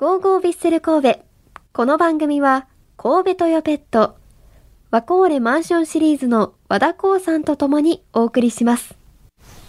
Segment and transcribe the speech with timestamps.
[0.00, 1.20] ゴーゴービッセル神戸。
[1.74, 2.66] この番組は、
[2.96, 4.16] 神戸トヨペット、
[4.90, 8.94] ワコーレマンションシリーズの和田光さんと共にお送りします。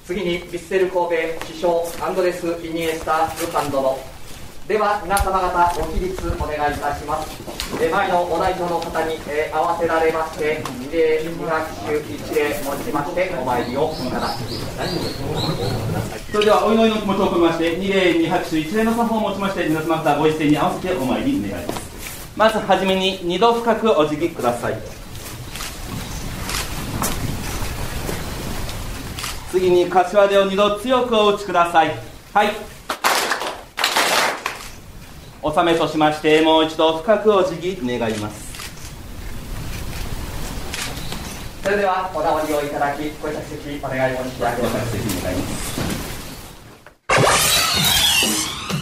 [0.05, 3.99] 次にヴィッセル神戸師匠アンドレス・イニエスタ・ルカンドの
[4.71, 5.51] では皆様方
[5.83, 7.27] ご起立お願いいたします。
[7.83, 14.39] えー前のご代表の方に、えー合わせられまして二礼二拍手一礼持ちましてお参りをいただき
[16.31, 22.31] それではお祈りの気持ちを込めまして二礼二拍手一礼の作法を持ちまして皆様方ご一斉に合わせてお参り願います。
[22.37, 24.77] まずはじめに二度深くお辞儀ください。
[29.51, 31.93] 次に柏手を二度強くお打ちください。
[32.33, 32.80] はい。
[35.43, 38.51] 納めとしましてもう一度深くお辞儀願います
[41.63, 46.01] それではお直りをいただきご着席お願い申し上げごます着席願います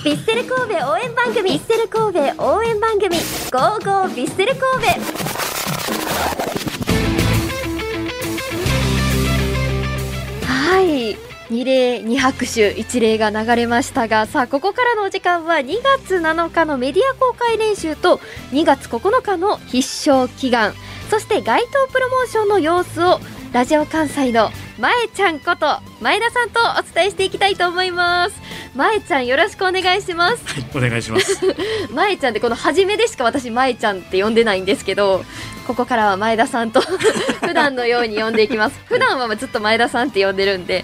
[0.04, 5.29] ビッセル神戸応援番組、ビッセル神戸応援番組、ゴーゴービッセル神戸。
[11.50, 11.60] はい。
[11.60, 18.18] 二礼二拍手一礼が流れましたがさあここからのお時間は2月7日のメディア公開練習と
[18.52, 20.74] 2月9日の必勝祈願
[21.10, 23.20] そして街頭プロモーションの様子を
[23.52, 25.66] ラジオ関西のまえちゃんこと
[26.02, 28.40] 前田さんとお伝えしていきたいと思います
[28.76, 30.44] まえちゃんよろしくお願いします
[30.76, 31.40] お願いします。
[31.92, 35.26] まえちゃんってこの初めでしか私まえちゃんって呼んでないんですけど
[35.70, 36.82] ここからは前田さんと
[37.46, 38.80] 普段のように呼んでいきます。
[38.86, 40.84] 普段はずっと前田さんって呼んでるんで。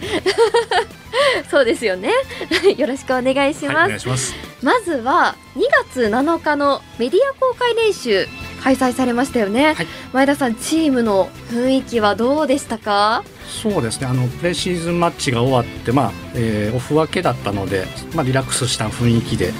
[1.50, 2.12] そうですよね。
[2.78, 4.36] よろしくお願いします、はい、ます。
[4.62, 8.28] まずは2月7日のメディア公開練習
[8.64, 9.88] 開催されましたよね、はい。
[10.14, 13.24] 前田さんチームの雰囲気はどうでしたか？
[13.48, 14.06] そうですね。
[14.06, 19.52] あのプレシーズンマッチが終わって、まあ、えーオフ分けだったので、まあリラックスした雰囲気で、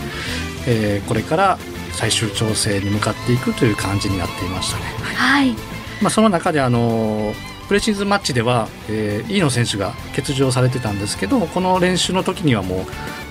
[0.68, 1.58] えーこれから
[1.96, 4.84] 最終調整に向かっていくという感じになっていましたね。
[5.02, 5.56] はいはい
[6.02, 7.34] まあその中であの
[7.68, 12.86] プレシーズンマッチでは、えー、飯野選手が欠場されてたんですけど、この練習の時にはもう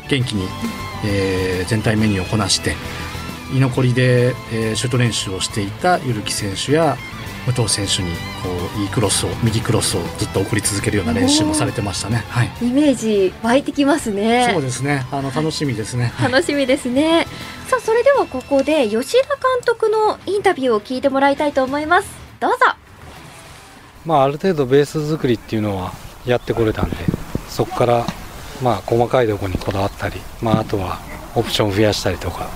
[0.09, 0.49] 元気に、
[1.05, 2.75] えー全体メニューをこなして。
[3.55, 6.97] 居残りで、えーシュート練習をしていたゆるき選手や
[7.47, 8.11] 武藤選手に
[8.43, 12.25] こういいクロスを右クロスをずっと送り続けるような練習もされてましたね。
[12.28, 12.50] はい。
[12.62, 15.06] イメージ湧いてきますねそうですね。
[15.12, 16.06] あの楽しみですね。
[16.17, 17.27] はい楽しみですね。
[17.69, 22.08] さあ、それではここで吉田監督のインタビューを聞いてもらいたいと思います。
[22.41, 22.58] どうぞ。
[24.04, 25.92] まあ、ある程度ベース作りっていうのは
[26.26, 26.97] やってこれたんで
[27.48, 28.06] そこから
[28.62, 30.98] まあ細かいところにこだわったり、まあ、あとは
[31.34, 32.50] オプション増やしたりとか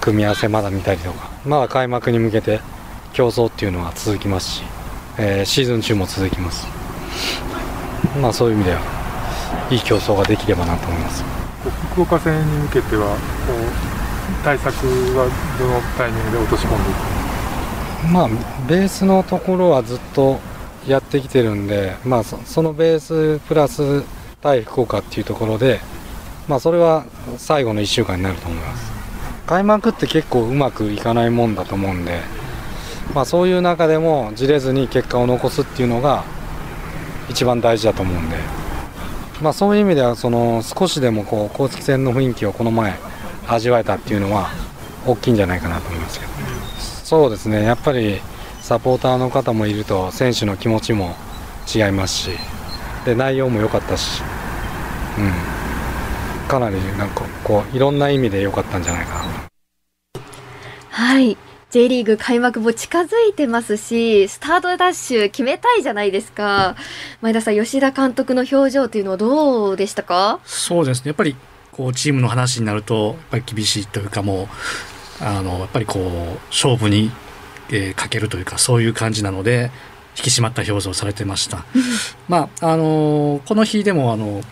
[0.00, 2.60] 組み合わせまだ見たりとかまだ開幕に向けて
[3.12, 4.62] 競争っていうのは続きますし、
[5.18, 6.66] えーシーズン中も続きます
[8.20, 8.80] まあそういう意味では
[9.70, 11.24] いい競争ができればなと思います
[11.92, 13.16] 福岡戦に向けてはこ
[14.00, 14.03] う
[14.42, 14.74] 対策
[15.16, 15.28] は
[15.58, 18.28] どのタイミングで落とし込んでいくまあ
[18.68, 20.38] ベースのところはずっと
[20.86, 24.02] やってきてるんで、まあ、そのベースプラス
[24.42, 25.80] 対福岡っていうところで、
[26.46, 27.06] まあ、それは
[27.38, 28.92] 最後の1週間になると思います。
[29.46, 32.20] 開幕って結構うまくいかないもんだと思うんで、
[33.14, 36.24] まあ、そういう中でもじれずに結果を残すっていうのが
[37.28, 38.36] 一番大事だと思うんで、
[39.42, 42.94] まあ、そういう意味ではその少しでもこう公式戦の雰囲気をこの前
[43.48, 44.50] 味わえたっていうのは
[45.06, 46.32] 大きいんじゃないかなと思いますけど
[47.04, 48.20] そうですねやっぱり
[48.60, 51.14] サポーターの方もいると選手の気持ちも
[51.72, 52.30] 違いますし
[53.04, 54.22] で内容も良かったし、
[55.18, 55.22] う
[56.46, 59.24] ん、かなりなんかこういろんな意味で良かったんじゃないかな
[60.90, 61.36] はい。
[61.70, 66.76] J リーグ開幕も近づいてますし、スタートダッシュ決めたいじゃないですか。
[67.20, 70.38] 前田さん、吉田監督の表情というのはどうでしたか？
[70.44, 71.08] そうですね。
[71.08, 71.34] やっぱり
[71.76, 74.44] こうチームの話になるとやっぱり厳しいというかも
[75.20, 77.10] うあのやっぱりこう勝負に、
[77.70, 79.70] えーかけるというかそういう感じなので
[80.16, 81.64] 引き締まった表情をされてました。
[82.28, 84.42] まああのこの日でもあの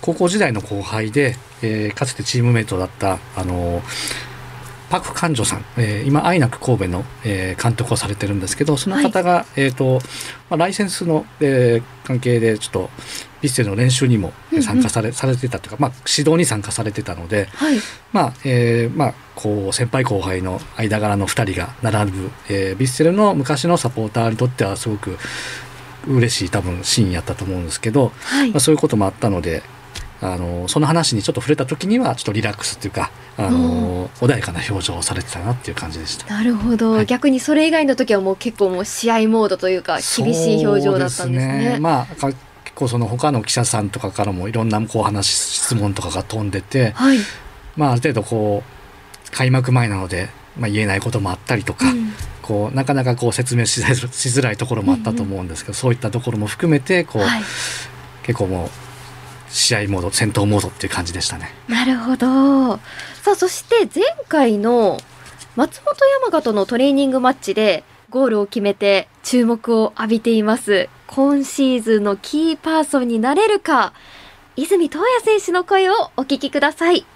[0.00, 3.82] 高校時代の後輩で、えーかつてチームメイトだったあの
[4.90, 10.00] パク・カンジョさん、えー今アイナック神戸の、えー監督をされてるんですけどその方が、えーと
[10.48, 12.90] まあ、ライセンスの、えー関係でちょっと
[13.40, 17.78] ビッセルの練習にもえー参加され,、されてたというか、まあ、指導に参加されてたので、はい。
[18.12, 25.18] まあえーまあ、こう先輩後輩の間柄の2人が並ぶ、えービッセルの昔のサポーターにとってはすごく
[26.08, 28.60] 嬉しい多分シーンやったと思うんですけど、はいまあ、。
[28.60, 29.62] そういうこともあったので
[30.22, 36.26] あのその話にちょっと触れた時にはちょっとリラックスっていうかあの穏やかな表情をされてたなっていう感じでした。
[36.34, 41.70] なるほど、はい逆にそれ以外の時はもう結構もう試合モードというか厳しい表情だったんですね。
[41.72, 42.06] そうまあ
[42.80, 47.18] 構その他の記者さんとかからもいろんなこう話質問とかが飛んでて、はい。
[47.76, 50.28] まあ、ある程度こう開幕前なので、
[50.58, 52.10] まあ、言えないこともあったりとか、うん
[52.42, 57.42] こうなかなかこう説明しづらいところもあったと思うんですけど、そういったところも含めてこう、はい
[58.24, 58.68] 結構もう
[59.50, 61.52] 試合モード戦闘モードっていう感じでしたね。
[61.68, 62.76] なるほど。
[63.22, 64.98] さあ、そして前回の
[65.56, 70.88] 松本山雅とのトレーニングマッチでゴールを決めて注目を浴びています。
[71.06, 73.92] 今シーズンのキーパーソンになれるか、
[74.56, 77.06] 泉東也選手の声をお聞きください。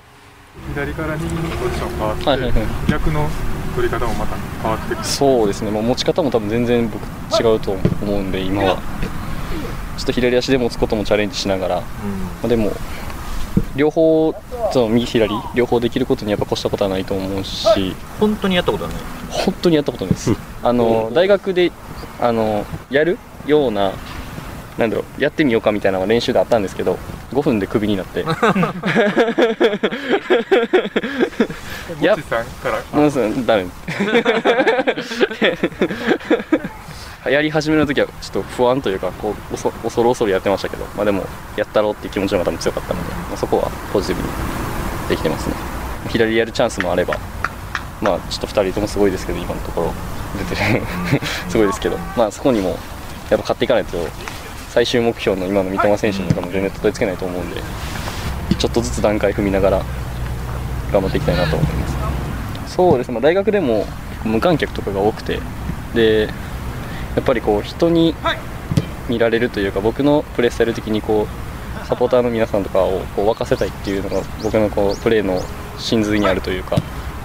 [0.72, 3.28] 左から右にポジション変わって、はいはいはい逆の
[3.74, 5.04] 取り方もまた変わってくる。
[5.04, 7.02] そうですね、もう持ち方も多分全然僕
[7.42, 7.80] 違うと思
[8.12, 8.76] うんで、今は。
[9.96, 11.84] ちょっと左足で持つこともチャレンジしながら、ま
[12.44, 12.72] あでも、
[13.74, 14.32] 両方、
[14.72, 19.00] その右左、両方できることにやっぱ越したことはないと思うし、本当にやったことはない。
[19.30, 20.53] 本当にやったことないです。
[20.64, 21.70] あの大学で
[22.20, 23.92] あのやるような、
[24.78, 26.98] なんだろう、やってみようかみたいな練習であったんですけど、
[27.32, 28.20] 5分でクビになって、
[32.00, 33.66] やもちさんからもうすぐダメ。
[37.30, 41.24] やり始めの時はちょっと不安というかこう恐恐る恐るやってましたけど、まあ、でも
[41.56, 44.28] やったろうっていう気持ちの方が多分強かったので、まあ、そこはポジティブに
[45.08, 45.54] できてますね。
[46.10, 47.18] 左でやるチャンスもあれば
[48.02, 49.92] まあちょっと2人ともすごいですけど今のところ
[50.38, 50.82] 出てる。
[51.48, 51.98] すごいですけど。
[52.16, 52.78] まあそこにもやっ
[53.30, 53.98] ぱ勝っていかないと
[54.70, 57.60] 最終目標の今の三笘選手にはもう全然たどり着けないと思うんで
[58.58, 59.82] ちょっとずつ段階踏みながら
[60.92, 61.88] 頑張っていきたいなと思いま
[62.66, 62.74] す。
[62.74, 63.08] そうです。
[63.08, 63.86] ね、まあ、大学でも
[64.24, 65.38] 無観客とかが多くて
[65.94, 66.28] で
[67.14, 68.14] やっぱりこう人に
[69.08, 71.26] 見られるというか僕のプレースタイル的にこ
[71.82, 75.40] うサポーターの皆さんとかをこう沸かせたいっていうのが僕のこうプレーの
[75.78, 76.76] 真髄にあるというか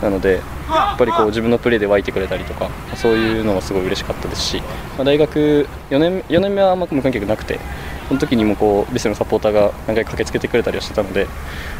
[0.02, 4.62] なのでやっぱりこう自分のプレーで湧いてくれたりとかそういうのがすごい嬉しかったですし、
[4.98, 7.60] まあ、大学4年 ,4 年目はあんま無観客なくて
[8.08, 11.32] その時にもこうビスのサポーターが何回か駆けつけてくれたりはしてたので、ま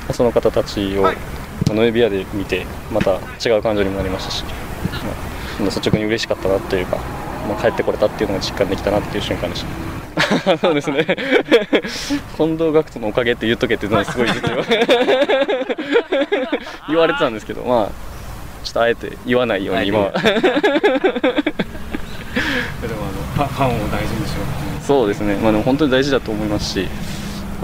[0.10, 1.06] あその方たちを
[1.68, 6.98] ノエビアで見てまた違う感情にもなりましたし、まあ、率直に嬉しかったなというか、
[7.48, 9.90] まあ、帰ってこれたっていうのが実感できたなっていう瞬間でした。
[10.58, 11.06] そうですね
[12.38, 14.64] 近藤学徒のおかげって言っとけってすごいずっと言わ
[16.90, 18.09] 言われてたんですけどまあ
[18.64, 20.00] ちょっとあえて言わないように今。
[20.00, 20.24] は でも
[23.38, 24.86] あのファンを大事にしよう。
[24.86, 25.36] そうですね。
[25.36, 26.88] まあでも本当に大事だと思いますし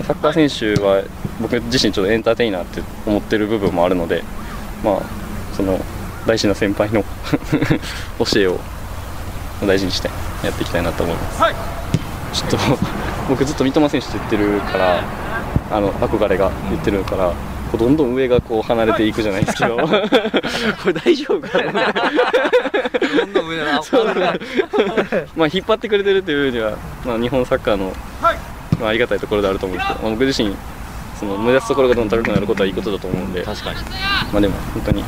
[0.03, 1.03] サッカー選手は
[1.41, 4.23] 僕自身ちょっとエンターテイナーって思ってる部分もあるので
[4.83, 5.01] まあ
[5.55, 5.79] その
[6.25, 7.03] 大事な先輩の
[8.19, 8.59] 教えを
[9.65, 10.09] 大事にして
[10.43, 11.31] やっていきたいなと思いま
[12.33, 12.57] す、ちょっと
[13.29, 15.03] 僕ずっと三笘選手って言ってるから
[15.71, 17.31] あの憧れが言ってるから
[17.77, 19.75] こうどんどん上がこう離れていくじゃないですけど。
[19.77, 19.87] こ
[20.87, 21.93] れ大丈夫かな？
[23.17, 23.81] どんどん上だな
[25.35, 30.55] まあ引っ張ってくれてるというよりは、まあ、日本サッカーの、まあ、ありがたいところであると思うんですけど、まあ、僕自身
[31.19, 33.77] その目指すところがどんどん高くなることはいいことだと思うんで、確かに。
[34.31, 35.03] まあ、でも本当に、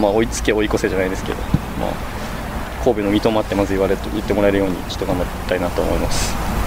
[0.00, 1.38] まあ、追いつけ追い越せじゃないですけど、
[1.80, 6.57] まあ、神戸の三笘ってまず言われ言ってもらえるようにちょっと頑張りたいなと思います。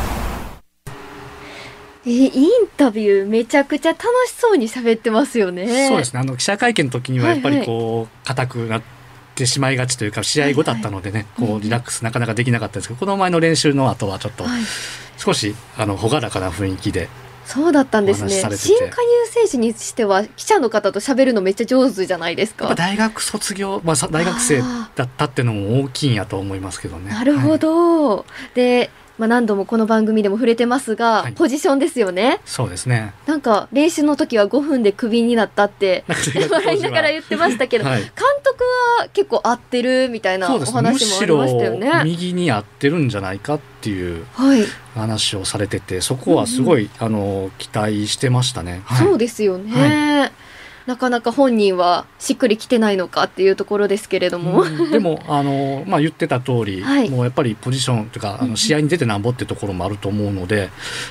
[2.06, 5.88] えーインタビューめちゃくちゃ楽しそうに喋ってますよね。
[5.88, 6.19] そうですね。
[6.19, 8.81] あの記者会見の時にはやっぱりはいはいこう硬くなっ
[9.36, 14.62] てしまいがちというか試合後だったのでね、はいこうリラックスなかなかできなかったですけどこの前の練習の後はちょっとはい。
[15.18, 17.07] 少しあの朗らかな雰囲気で
[17.45, 18.30] そうだったんですね。
[18.30, 18.47] 新
[18.80, 18.92] 加入
[19.30, 22.74] 選手にしては記者の方と喋るのめっちゃ上手じゃないですか。
[22.75, 27.11] 大学卒業、まあ、さ大学生あだったっていうのも大きいんやと思いますけどね。
[27.11, 27.59] なるほはい。
[27.59, 28.90] ど、で、
[29.21, 31.33] まあ、何度もこの番組でも触れてますが、はい。
[31.33, 32.40] ポジションですよね。
[32.44, 33.13] そうですね。
[33.28, 36.04] なんか練習の時は5分でクビになったって
[36.49, 38.01] 笑いながら言ってましたけど、はい。
[38.01, 38.11] 監
[38.44, 38.63] 督
[38.97, 42.01] は結構合ってるみたいなお話もあしりましたよろね。
[42.04, 44.63] 右に合ってるんじゃないかっていうはい、
[44.95, 48.81] 話をされててそこはすごい、あの期待してましたね。
[48.85, 49.07] はい。
[49.07, 50.31] そうですよね、
[50.88, 54.92] なかなか本人はしっくりきてないのかっていうところですけれども、うん。
[54.92, 57.09] でもあの、まあ、言ってた通り、はい。
[57.09, 60.69] もうやっぱりポジションというかあうんの試合に出てなんぼっていうところもあると思うので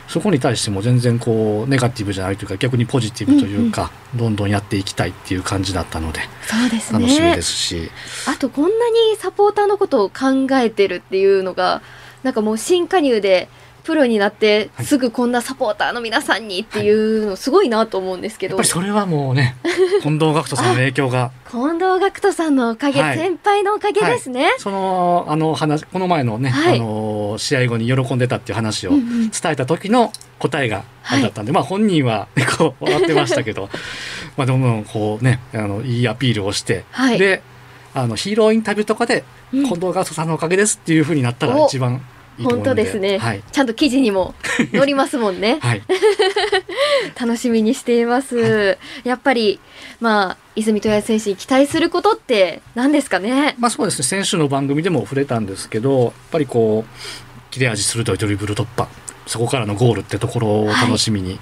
[0.08, 7.90] そこに対しても全然こうネガティブじゃないというか逆にポジティブというか、どんどんやっていきたいっていう感じだったのでそうです楽しみねですし、
[8.26, 11.82] あとこんなにサポーターのことを考えてるっていうのが
[12.22, 13.48] なんかもう新加入で
[13.90, 19.56] プロになってはいすぐこんなサポーターの皆さんにっていうのすごいなと思うんですけど、やっぱりそれはもうね
[20.00, 21.32] 近藤学人さんの影響が。
[21.50, 23.18] 近藤学人さんのおかげ、はい。
[23.18, 24.54] 先輩のおかげですね。
[24.58, 26.76] そのあの話この前のね、はい。
[26.76, 33.68] あの試合後に喜んでたっていう話を伝えた時の答えがあれだったんで、まあ本人は こう笑ってましたけど。
[34.36, 37.18] まあどんどんこうねあのいいアピールをして、はい。
[37.18, 37.42] で
[37.92, 39.64] あのヒーローインタビューとかでうん。
[39.64, 41.66] 近藤学人さんのおかげですっていうふうになったらお。
[41.66, 42.00] 一番うの
[42.42, 44.34] 本当ですね、はい、ちゃんと記事にも
[44.72, 45.58] 載りますもんね。
[45.60, 45.82] はい、
[47.20, 49.60] 楽しみにしています、やっぱり
[50.00, 53.54] まあ泉豊也選手に期待することって何ですかね？
[53.58, 54.04] まあそうですね。
[54.04, 58.88] 先週の番組でも触れたんですけどやっぱりこう切れ味鋭いドリブル突破。
[59.26, 61.38] そこからのゴールってところを楽しみに、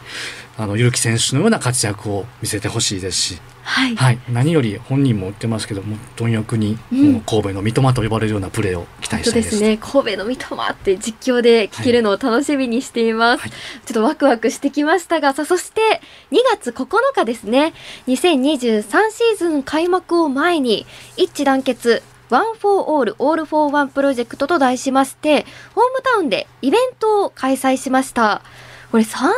[0.58, 7.20] あの結城選手のような活躍を見せてほしいですし、はい、はい、何より本人も言ってますけども貪欲に、うん。
[7.20, 9.56] 神戸の三笘と呼ばれるようなプレーを期待したいです。
[9.56, 9.60] す。
[9.60, 9.78] でね。
[9.78, 13.50] 神戸の三笘って実況で聞けるのを楽しみにしています、はい。
[13.50, 13.56] ちょ
[13.90, 16.00] っとワクワクしてきましたがさあそして
[16.32, 17.72] 2月9日ですね。
[18.08, 20.86] 2023シーズン開幕を前に
[21.16, 28.42] 一致団結 One for All, All for One プロジェクトと題しましてホームタウンでイベントを開催しました
[28.90, 29.30] これ3年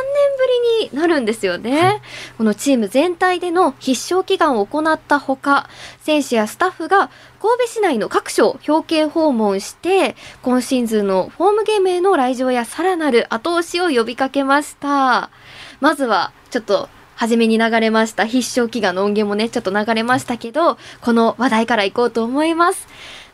[0.79, 2.01] ぶりになるんですよね、
[2.37, 5.69] このチーム全体での必勝祈願を行ったほか
[6.01, 7.09] 選手やスタッフが
[7.41, 15.29] 神戸市内の各所を表敬訪問して今シーズンのフォームゲームへの来場やさらなる後押しを呼びかけました。
[15.79, 22.87] まずはちょっと初めに流れました必勝祈願の音源もねちょっと流れましたけどこの話題からいこうと思います。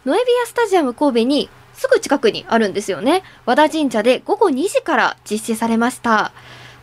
[0.05, 3.23] ノエビアスタジアム神戸にすぐ近くにあるんですよね。
[3.45, 6.33] 和田神社で午後2時から実施されました。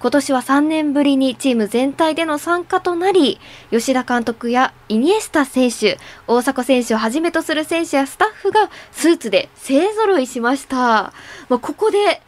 [0.00, 10.76] 今年は3年ぶりにチーム全体での参加となり吉田監督やイニエスタ選手大迫選手をはじめとする選手やスタッフがスーツで勢ぞろいしました、
[11.48, 12.20] まあ、ここで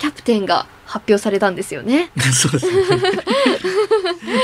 [0.00, 2.10] キャプテンが発表されたんですよね。
[2.32, 2.72] そうですね。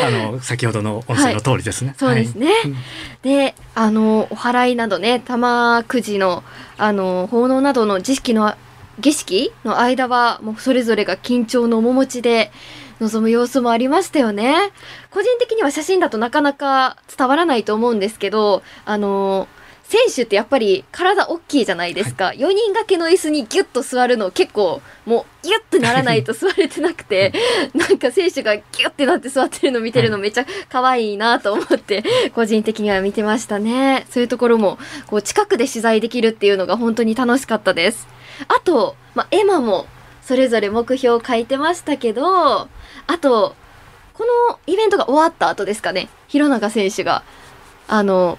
[0.06, 1.94] あの先ほどの音声の通りですね。
[1.98, 2.74] そうですね、はい。
[3.22, 6.44] であのお祓いなどね玉くじの
[6.76, 8.54] あの奉納などの儀式の
[9.00, 12.52] 儀式の間はもうそれぞれが緊張の面持ちで
[13.00, 14.72] 臨む様子もありましたよね。
[15.10, 19.48] 個人的には写真だとなかなか伝わらないと思うんですけどあの
[19.88, 27.32] 選手ってやっぱり体大きいじゃないですか、4人掛けの椅子にギュッと座るの結構もうギュッてならないと 座れてなくて
[27.72, 32.02] なんか選手がギュッてなって座ってるの見てるのめっちゃ可愛いなと思って
[32.34, 34.06] 個人的には見てましたね。
[34.10, 38.08] そういうところもこう近くで取材できるっていうのが本当に楽しかったです。
[38.48, 39.86] あと、まあ、エマも
[40.22, 42.68] それぞれ目標を書いてましたけどあ
[43.20, 43.54] と
[44.14, 46.08] このイベントが終わった後ですかね。
[46.26, 47.22] 弘中選手が
[47.86, 48.36] あの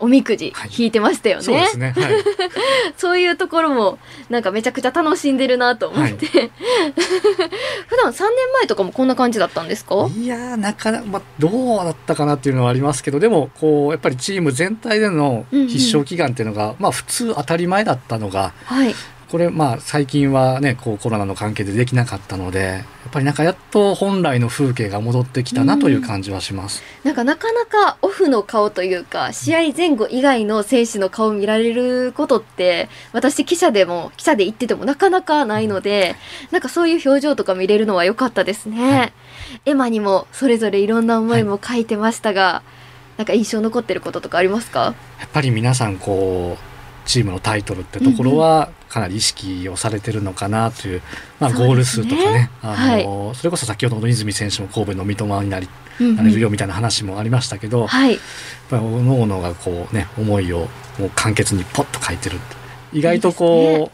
[0.00, 0.70] おみくじはい。
[0.76, 1.94] 引いてましたよね、そうですね。
[1.96, 2.12] はい。
[2.96, 3.98] そういうところも
[4.30, 6.26] なんかめちゃくちゃ楽しんでるなと思って、
[7.86, 10.08] 普段3年前とかもこんな感じだったんですか？
[10.16, 18.94] いやーなかなか、まあ、どうだったかなっていうのはありますけどでもこうやっぱりチーム全体での必勝祈願っていうのが、まあ普通当たり前だったのがはい
[19.30, 26.82] これまあ最近はねこうコロナの関係でできなかったのでやっぱりなんかやっと本来の風景が戻ってきたなという感じはします。
[27.04, 36.16] なんかなかなかオフの顔というか試合前後以外の選手の顔を見られることって私記者でも記者で言っててもなかなかないので
[36.50, 39.12] なんかそういう表情とか見れるのは良かったですね、はい。
[39.66, 42.62] エマにもそれぞれいろんな思いも書いてましたが、
[43.18, 44.94] なんか印象残ってることとかありますか？
[45.20, 46.67] やっぱり皆さんこう
[47.08, 51.02] チームのタイトルってところはかなり意識をされてるのかなという、
[51.40, 52.50] まあ、ゴール数とかね。
[52.62, 55.68] あの、それこそ先ほどの泉選手も神戸の三笘になり
[56.00, 56.16] うんうん。
[56.16, 58.18] なれるよみたいな話もありましたけど、やっはい
[58.70, 62.38] ぱり各々がこうね思いをもう簡潔にポッと書いてる
[62.92, 63.90] 意外とこうね。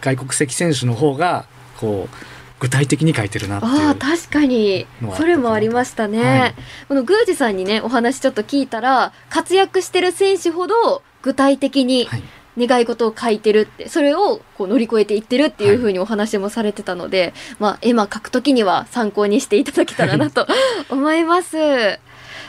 [0.00, 1.46] 外国籍選手の方が
[1.78, 2.16] こう
[2.58, 3.86] 具体的に書いてるなっていう。
[3.86, 4.86] ああ確かに。
[5.16, 6.54] それもありましたね、はい。
[6.88, 12.22] この宮司さんにねお話ちょっと聞いたら活躍してる選手ほど具体的にはい
[12.58, 20.46] 願い事を書いてるってそれをこう乗り越えていってるっていうふうにお話もされてたので、まあ絵馬書くときには参考にしていただけたらなと
[20.88, 21.56] 思います。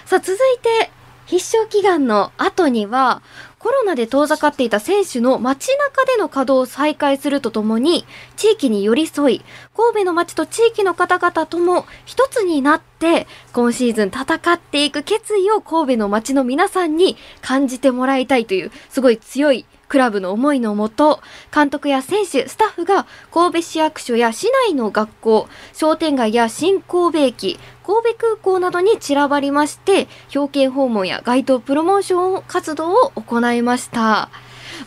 [0.06, 0.92] さあ続いて
[1.26, 3.22] 必勝祈願の後には
[3.60, 8.06] コロナで遠ざかっていた選手の街中での稼働を再開するとともに
[8.38, 9.42] 地域に寄り添い
[9.76, 21.22] 神戸の街と地域の方々とも一つになって今シーズン戦っていく決意を神戸の街の皆さんに感じてもらいたいというすごい強いクラブの思いのもと
[21.54, 34.30] 監督や選手スタッフが神戸市役所や市内の学校商店街や新神戸駅神戸空港などに散らばりまして表敬訪問や街頭プロモーション活動を行いました、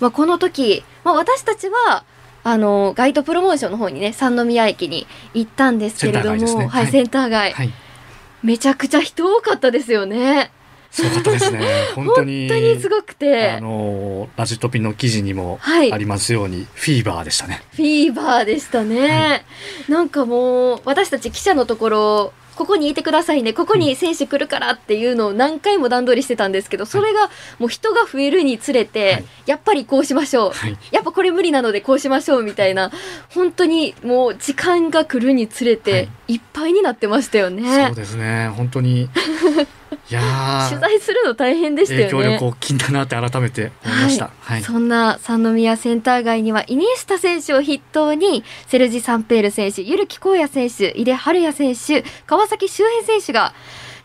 [0.00, 2.04] まあ、この時、まあ、私たちは
[2.42, 6.59] あの街頭プロモーションの方にね三宮駅に行ったんですけれども、センター街ですね。
[6.59, 7.73] はい、はいセンター街、はい。
[8.42, 10.50] めちゃくちゃ人多かったですよね
[10.90, 11.61] すごかったですね。
[11.94, 12.49] 本当に。
[12.49, 13.52] 本当にすごくて。
[13.52, 15.92] あのラジトピの記事にもはい。
[15.92, 17.62] ありますように、フィーバーでしたね。
[17.73, 19.44] フィーバーでしたね、
[19.88, 23.54] なんかもう私たち記者のところここにいてくださいね。
[23.54, 29.25] ここに選手来るからっていうのを何回も段取りしてたんですけどそれがもう人が増えるにつれて、はい。
[29.47, 30.76] やっぱりこうしましょう、はい。
[30.90, 32.90] やっぱこれ無理なのでこうしましょうみたいな
[33.30, 37.87] 本当にもう時間が来るにつれていっぱいになってましたよね。
[37.87, 38.49] そうですね。
[38.54, 39.09] 本当に
[40.10, 42.10] いやー取材するの大変でしたよね。
[42.10, 44.30] 影響力大きいんだなって改めて思いました。
[44.40, 44.62] はい。
[44.62, 53.54] そんな三宮センター街にはイニエスタ選手を筆頭にセルジ・サンペール選手、ゆるきこうや選手、井出春也選手、川崎修平選手が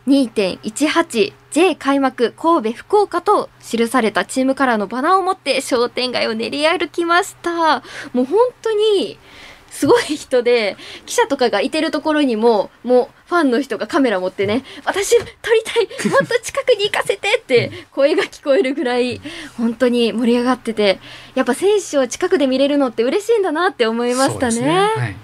[0.07, 7.81] 2.18J 開幕神戸福岡と記されたチームカラーのバナーを持って商店街を練り歩きました。
[8.13, 9.17] もう本当に
[9.75, 15.29] すごい人で記者とかがいてるところにももうファンの人がカメラ持ってね私撮り
[15.65, 19.19] たいもっと近くに行かせてって声が聞こえるぐらい
[19.57, 20.99] 本当に盛り上がってて
[21.35, 24.89] やっぱ選手を近くで見れるのって嬉しいんだなって思いましたね。
[24.95, 25.15] はい。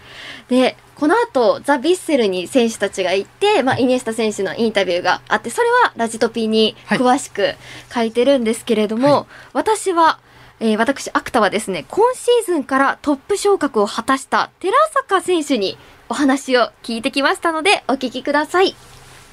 [0.49, 7.55] でこの後ザ・ビッセルに選手たちが行って、まあ、イニエスタ選手のインタビューがあってそれはラジトピに詳しく
[7.91, 10.19] 書いてるんですけれども、はい私は、
[10.63, 15.75] えー私アクタはですね今シーズンからトップ昇格を果たした寺坂選手に
[16.07, 18.75] お話を聞いてきましたのでお聞きください。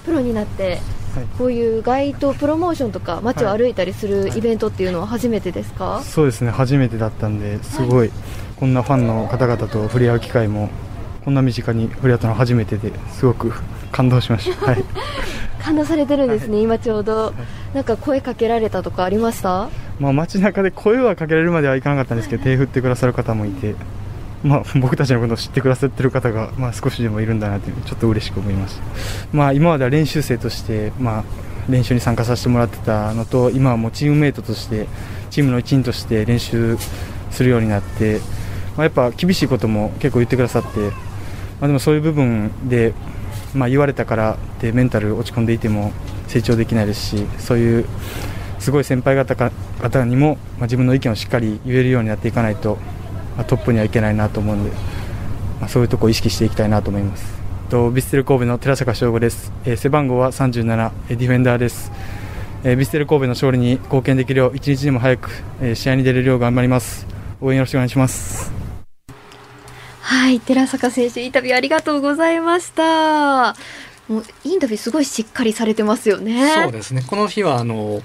[0.07, 0.79] プロになって
[1.15, 1.27] はい。
[1.37, 8.11] こういう街頭プロモーションとか街を歩いたりするイベントっていうのは初めてですか、そうですね初めてだったんですごい、
[8.57, 10.71] こんなファンの方々と触れ合う機会も
[11.25, 13.53] こんな身近に触れ合ったのは初めてですごく
[13.93, 14.85] 感動しました、 はい、
[15.61, 17.35] 感動されてるんですね、今ちょうど。
[17.75, 19.69] なんか声かけられたとかありました？
[19.99, 23.75] まあ街中で声はかけられるまではいかなかったんですけど手振ってくださる方もいて、
[24.43, 28.83] まあ、僕たちのことを知ってくださってる方が、まあ、少しでもいるんだなというちょっと嬉しく思いました、
[29.33, 31.25] まあ、今までは練習生として、まあ、
[31.69, 34.87] 練習に参加させてもらってたのと今はもうチームメイトとして
[35.31, 36.77] チームの一員として練習
[37.31, 38.21] するようになって、
[38.77, 40.95] まあ、やっぱ厳しいことも結構言ってくださって、ま
[41.63, 42.95] あ、でもそういう部分で、
[43.55, 45.93] まあ、言われたからってメンタル落ち込んでいても
[46.29, 47.85] 成長できないですしそういう
[48.59, 49.51] すごい先輩方か
[49.81, 52.77] 方にも、まあ、自分の意見をしっかり言えるようになっていかないと、
[53.37, 54.71] まあ、トップにはいけないなと思うので、
[55.61, 57.39] まあ、そういうところを意識していきたいなと思います。
[57.71, 61.93] とビステル神戸の寺坂翔吾です、えー背番号は37えーディフェンダーです、
[62.65, 67.07] えービステル神戸の勝利に貢献できるよう一日でも早く、えー試合に出れるよう頑張ります。
[67.41, 68.51] 応援よろしくお願いします。
[70.01, 73.55] はい寺坂選手インタビューありがとうございました。
[74.09, 76.51] もうインタビューすごいしっかりされてますよね。
[76.63, 77.05] そうですね。
[77.07, 78.01] この日はあの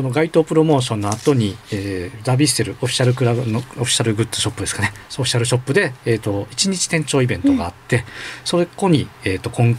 [0.00, 4.92] その街頭プロモーションの後に、えー、ザ・ビッセルオフィシャルクラブのオフィシャルグッズショップですかね。
[5.10, 8.04] オフィシャルショップで、えー、と一日店長イベントがあって、
[8.42, 9.78] そこに、えー、と今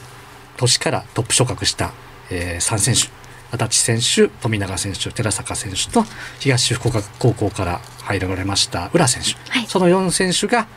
[0.58, 1.92] 年からトップ昇格した、
[2.30, 3.10] え3選手
[3.52, 6.06] 足立選手富永選手寺坂選手と
[6.40, 9.66] 東福岡高校から入られました浦選手、はい。
[9.66, 10.68] その4選手が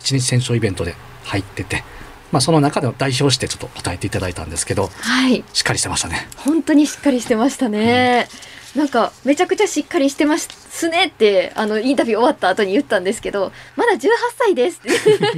[0.00, 1.84] 一日店長イベントで入ってて、
[2.32, 5.44] まあ、その中でも代表してちょっと答えていただいたんですけどはい。
[5.52, 6.26] しっかりしてましたね。
[6.38, 8.28] 本当にしっかりしてましたね、
[8.74, 14.90] なんかめちゃくちゃしっかりしてますねってあのインタビュー終わった後に言ったんですけどまだ18歳ですって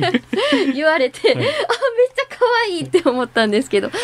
[0.73, 1.57] 言われて、あめっちゃ
[2.31, 3.97] 可愛いって思ったんですけどで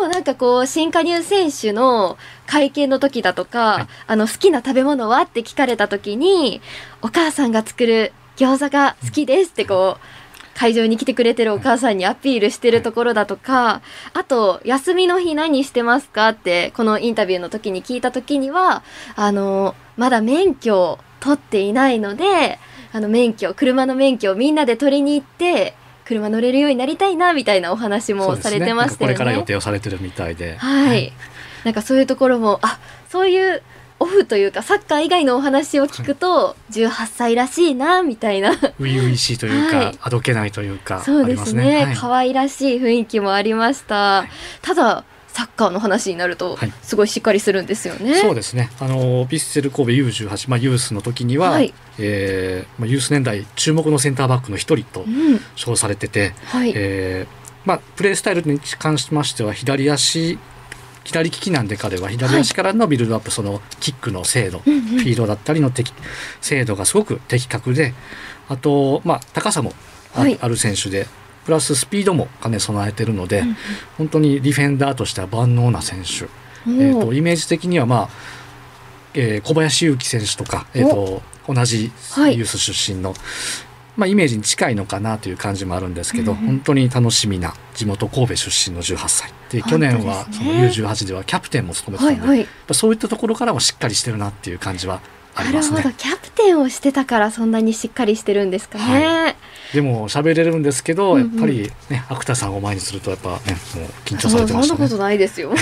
[0.00, 3.86] もなんかこう新加入選手の会見の時だとか、はい。
[4.06, 5.22] あの好きな食べ物は？
[5.22, 6.60] って聞かれた時に
[7.02, 10.00] お母さんが作る餃子が好きですってこう
[10.56, 13.82] 会場に来てくれてるお母さんにアピールしてるところだとか、
[14.14, 18.82] あと、休みの日何してますかって、このインタビューの時に聞いた時には、
[19.16, 22.58] あの、まだ免許を取っていないので、
[22.92, 25.74] あの、免許、車の免許をみんなで取りに行って、
[26.06, 29.14] 車乗れるようになりたいな、みたいなお話もされてましたよね。
[29.14, 30.56] なんかこれから予定をされてるみたいで。
[30.56, 31.12] はい。
[31.64, 32.78] なんかそういうところも、あ、
[33.10, 33.62] そういう
[33.98, 38.54] オフというか、サッカー以外のお話を聞くと、18歳らしいな、みたいな。
[38.54, 39.98] 初々しいというか、はい。
[40.00, 41.64] あどけないというか、そうでありますすね。
[41.64, 41.84] ね。
[41.86, 41.96] はい。
[41.96, 44.28] 可愛らしい雰囲気もありました、い。
[44.62, 46.72] ただサッカーの話になるとはい。
[46.82, 48.70] すごいしっかりするんですよね、そうですね。
[48.80, 51.74] あのビッセル神戸 U18、まあユースの時には、はい。
[51.98, 55.40] えーまあユース年代注目のセンターバックの一人とうん。
[55.54, 60.38] 称されてて、はい、えーまあプレースタイルに関しましては左足
[61.06, 62.10] 左利きなんで彼は。
[62.10, 64.80] 左足からのビルドアップ、そのキックの精度、うんうん。
[64.82, 65.92] フィードだったりの的
[66.40, 67.94] 精度がすごく的確で
[68.48, 69.72] あと、まあ、高さも
[70.14, 70.38] あ,、はい。
[70.40, 71.06] ある選手で
[71.44, 73.56] プラススピードも兼ね備えてるので、うんうん。
[73.98, 76.28] 本当にディフェンダーとしては万能な選手、お
[76.66, 78.08] えー、ーとイメージ的には、まあ
[79.14, 83.14] えー小林勇輝選手とか、えー、と同じはいユース出身の、
[83.96, 86.46] まあ、イメージに近いのかなという感じもあるんですけど、うんうん。
[86.46, 89.32] 本当に楽しみな地元神戸出身の18歳。
[89.50, 92.74] で去年はその本当です U18 ではキャプテンも務めてたんで、はいはい。
[92.74, 95.00] そういったところからもしっかりしてるなっていう感じは
[95.34, 95.92] ありなるほますね。
[95.92, 99.34] どキャプテンをしてたからそんなにしっかりしてるんですかね、は
[99.72, 101.32] でも喋れるんですけど、うんうん。
[101.32, 104.74] やっぱりね芥田さんを前にするとやっぱねもう緊張されてましたね。
[104.74, 105.52] そんなことないですよ。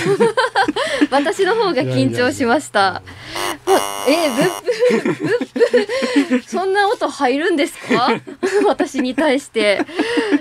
[1.11, 3.01] 私の方が緊張しました。
[3.65, 3.73] ま
[4.07, 5.29] えブッブブ
[6.35, 8.09] ッブそんな音入るんですか？
[8.67, 9.81] 私に対して。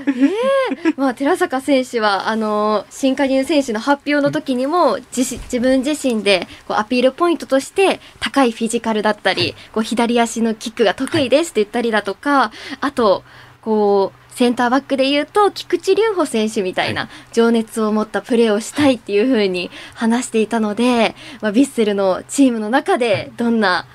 [0.07, 13.25] えー、まあ寺坂選手はあの新加入選手の発表の時にも自自分自身でこうアピールポイントとして高いフィジカルだったり、こう左足のキックが得意ですって言ったりだとか、あと
[13.63, 23.87] こうセンターバックで言うと菊池隆穂選手みたいな情熱を持ったプレーをしたいっていう風に話していたので、まあ、ヴィッセルのチームの中でどんな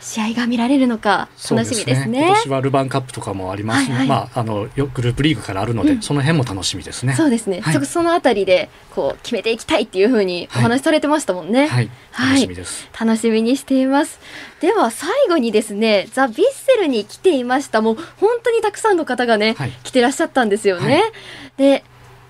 [0.00, 2.20] 試合が見られるのか楽しみですね。
[2.20, 4.06] 今年はルヴァンカップとかもありますし、はいはい。
[4.08, 6.02] まああのよグループリーグからあるので、うん。
[6.02, 7.14] その辺も楽しみですね。
[7.14, 7.74] そうですね、はい。
[7.74, 11.66] そそのあたりでこう決めていきたいっていう風にお話しされてましたもんね。
[11.66, 12.28] はい、はい。
[12.28, 12.88] 楽しみです。
[12.98, 14.20] 楽しみにしています。
[14.60, 17.80] では最後にですねザ・ヴィッセルに来ていました。
[17.80, 19.72] もう本当にたくさんの方がね、はい。
[19.82, 21.12] 来てらっしゃったんですよね、はい。
[21.56, 21.84] で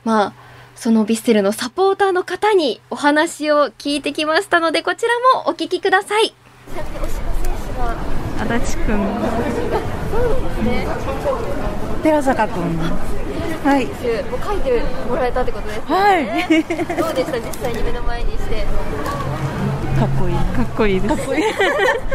[0.04, 0.32] まあ
[0.74, 6.32] そのヴィッセルのサポーターの方にお話を聞いてきましたのでこちらもお聞きください
[8.40, 8.98] 足立くん。
[12.02, 12.78] 寺坂くん。
[13.64, 13.86] はい。
[13.86, 13.94] もう
[14.44, 16.24] 書いてもらえたってことですはい。
[16.96, 17.38] どうでした？
[17.38, 18.64] 実際に目の前にして。
[19.98, 20.34] かっこいい。
[20.36, 21.16] かっこいいです。
[21.16, 21.42] かっこいい。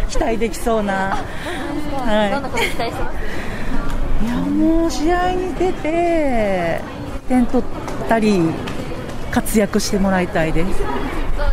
[0.10, 1.18] 期待できそうな。
[2.06, 2.32] はい。
[2.32, 3.16] どんなこと期待してます
[4.24, 6.82] いやもう試合に出て
[7.28, 8.40] 点取ったり
[9.32, 10.70] 活躍してもらいたいです。
[10.78, 10.88] そう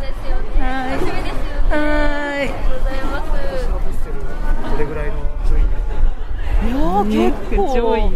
[0.00, 0.62] ですよね。
[0.62, 0.90] はい。
[0.92, 1.70] 楽しみですよね。
[1.70, 2.69] はい
[7.04, 8.10] 結構。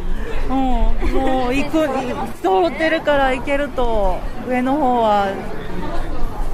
[0.47, 1.89] うん、もう行く
[2.43, 5.33] 通ってるから行けると上の方は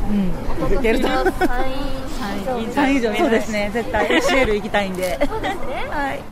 [0.08, 1.08] うん行けると。
[1.08, 1.24] 3
[2.62, 3.14] 位3以上。
[3.14, 4.08] そうですね絶対。
[4.08, 5.18] ACL 行きたいんで。
[5.26, 5.86] そうですね。
[5.90, 6.22] はい。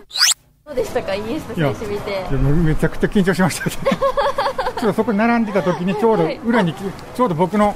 [0.66, 2.24] どうでしたかイニエスタ選手見て。
[2.31, 3.70] めちゃくちゃ緊張しました。
[4.79, 7.74] ちょっとそこに並んでた時にちょうど裏に、ちょうど僕の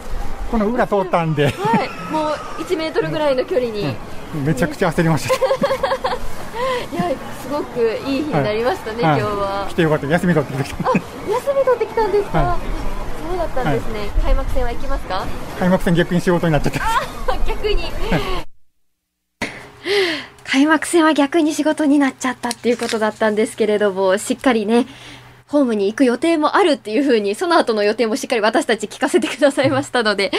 [0.51, 1.47] この裏通ったんで。
[1.47, 1.55] はい、
[2.13, 3.95] もう1メートルぐらいの距離に、い
[4.45, 5.35] めちゃくちゃ焦りました
[6.95, 9.75] や、すごくいい日になりましたね、はい今日は来。
[9.75, 12.39] てよかった休み取ってきたあ、休み取ってきたんですか？
[12.39, 12.59] は
[13.29, 15.27] そうだったんですね、開幕戦は行きますか？
[15.59, 16.81] 開幕戦逆に仕事になっちゃった
[17.47, 17.85] 逆に。
[20.45, 24.87] 開幕戦は逆に仕事になっちゃったっていうことだったんですけれども、しっかりね。
[25.49, 30.31] ホームに行く予定もあるっていう風に、その後の予定もしっかり私たち聞かせてくださいましたので、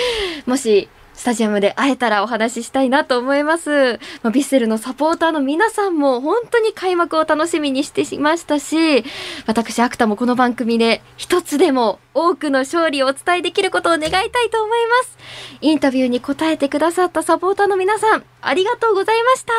[0.47, 3.99] もし、スタジアムで会えたらお話ししたいなと思います。
[4.21, 9.04] まあ、ヴィッセルのサポーターの皆さんも本当に開幕を楽しみにしていましたし、
[9.45, 15.17] 私、アクタもこの番組で一つでも多くの勝利をお伝えできることを願いたいと思います。
[15.62, 19.54] インタビューに答えてくださったサポーターの皆さん、ありがとうございました。